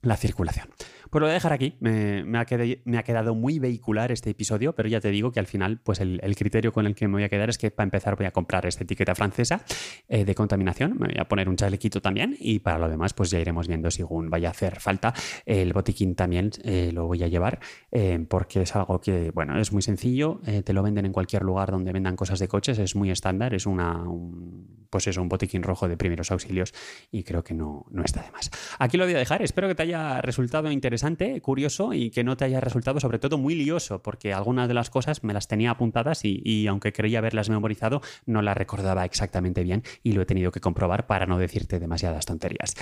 la 0.00 0.16
circulación. 0.16 0.70
Pues 1.12 1.20
lo 1.20 1.26
voy 1.26 1.32
a 1.32 1.34
dejar 1.34 1.52
aquí. 1.52 1.76
Me, 1.78 2.38
ha 2.38 3.02
quedado, 3.02 3.34
muy 3.34 3.58
vehicular 3.58 4.10
este 4.12 4.30
episodio, 4.30 4.74
pero 4.74 4.88
ya 4.88 4.98
te 4.98 5.10
digo 5.10 5.30
que 5.30 5.40
al 5.40 5.46
final, 5.46 5.78
pues 5.84 6.00
el, 6.00 6.18
criterio 6.36 6.72
con 6.72 6.86
el 6.86 6.94
que 6.94 7.06
me 7.06 7.12
voy 7.12 7.24
a 7.24 7.28
quedar 7.28 7.50
es 7.50 7.58
que 7.58 7.70
para 7.70 7.84
empezar 7.84 8.16
voy 8.16 8.24
a 8.24 8.30
comprar 8.30 8.64
esta 8.64 8.84
etiqueta 8.84 9.14
francesa 9.14 9.62
eh, 10.08 10.24
de 10.24 10.34
contaminación. 10.34 10.96
Me 10.98 11.08
voy 11.08 11.18
a 11.18 11.28
poner 11.28 11.50
un 11.50 11.56
chalequito 11.56 12.00
también 12.00 12.34
y 12.40 12.60
para 12.60 12.78
lo 12.78 12.88
demás, 12.88 13.12
pues 13.12 13.30
ya 13.30 13.38
iremos 13.38 13.68
viendo 13.68 13.90
según 13.90 14.30
vaya 14.30 14.48
a 14.48 14.52
hacer 14.52 14.80
falta. 14.80 15.12
El 15.44 15.74
botiquín 15.74 16.14
también 16.14 16.48
eh, 16.64 16.92
lo 16.94 17.06
voy 17.06 17.22
a 17.22 17.28
llevar 17.28 17.60
eh, 17.90 18.24
porque 18.26 18.62
es 18.62 18.74
algo 18.74 18.98
que, 18.98 19.32
bueno, 19.32 19.60
es 19.60 19.70
muy 19.70 19.82
sencillo. 19.82 20.40
te 20.64 20.72
lo 20.72 20.82
venden 20.82 21.04
en 21.04 21.12
cualquier 21.12 21.42
lugar 21.42 21.72
donde 21.72 21.92
vendan 21.92 22.16
cosas 22.16 22.38
de 22.38 22.48
coches. 22.48 22.78
Es 22.78 22.96
muy 22.96 23.10
estándar. 23.10 23.52
Es 23.52 23.66
una, 23.66 24.02
un, 24.02 24.51
pues 24.92 25.06
eso, 25.06 25.22
un 25.22 25.30
botiquín 25.30 25.62
rojo 25.62 25.88
de 25.88 25.96
primeros 25.96 26.30
auxilios 26.30 26.74
y 27.10 27.24
creo 27.24 27.42
que 27.42 27.54
no, 27.54 27.86
no 27.90 28.04
está 28.04 28.22
de 28.22 28.30
más. 28.30 28.50
Aquí 28.78 28.98
lo 28.98 29.04
voy 29.04 29.14
a 29.14 29.18
dejar. 29.18 29.40
Espero 29.40 29.66
que 29.66 29.74
te 29.74 29.84
haya 29.84 30.20
resultado 30.20 30.70
interesante 30.70 31.40
curioso 31.40 31.94
y 31.94 32.10
que 32.10 32.22
no 32.22 32.36
te 32.36 32.44
haya 32.44 32.60
resultado 32.60 33.00
sobre 33.00 33.18
todo 33.18 33.38
muy 33.38 33.54
lioso, 33.54 34.02
porque 34.02 34.34
algunas 34.34 34.68
de 34.68 34.74
las 34.74 34.90
cosas 34.90 35.24
me 35.24 35.32
las 35.32 35.48
tenía 35.48 35.70
apuntadas 35.70 36.26
y, 36.26 36.42
y 36.44 36.66
aunque 36.66 36.92
creía 36.92 37.20
haberlas 37.20 37.48
memorizado, 37.48 38.02
no 38.26 38.42
las 38.42 38.54
recordaba 38.54 39.06
exactamente 39.06 39.62
bien 39.62 39.82
y 40.02 40.12
lo 40.12 40.20
he 40.20 40.26
tenido 40.26 40.52
que 40.52 40.60
comprobar 40.60 41.06
para 41.06 41.24
no 41.24 41.38
decirte 41.38 41.80
demasiadas 41.80 42.26
tonterías. 42.26 42.74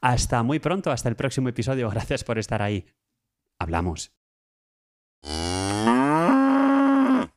Hasta 0.00 0.42
muy 0.42 0.60
pronto, 0.60 0.90
hasta 0.90 1.10
el 1.10 1.16
próximo 1.16 1.50
episodio. 1.50 1.90
Gracias 1.98 2.24
por 2.24 2.38
estar 2.38 2.62
ahí. 2.62 2.86
Hablamos. 3.58 4.12